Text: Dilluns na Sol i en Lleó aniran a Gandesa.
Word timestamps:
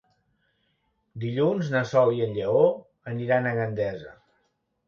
Dilluns 1.25 1.69
na 1.75 1.83
Sol 1.91 2.13
i 2.21 2.25
en 2.29 2.33
Lleó 2.39 2.65
aniran 3.15 3.47
a 3.51 3.55
Gandesa. 3.63 4.19